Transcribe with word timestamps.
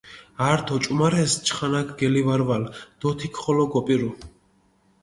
ართ 0.51 0.65
ოჭუმარეს, 0.75 1.33
ჩხანაქ 1.45 1.87
გელივარვალჷ 1.99 2.69
დო 2.99 3.09
თიქ 3.17 3.33
ხოლო 3.41 3.65
გოპირუ. 3.73 4.09